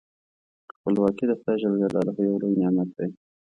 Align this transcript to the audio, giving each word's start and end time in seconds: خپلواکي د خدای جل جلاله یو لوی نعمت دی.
خپلواکي 0.73 1.25
د 1.27 1.31
خدای 1.39 1.57
جل 1.61 1.73
جلاله 1.81 2.11
یو 2.25 2.35
لوی 2.41 2.55
نعمت 2.61 2.89
دی. 2.97 3.09